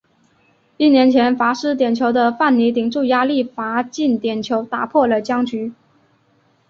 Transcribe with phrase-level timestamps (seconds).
[0.77, 5.73] 一年前罚失点球的范尼顶住压力罚进点球打破了僵局。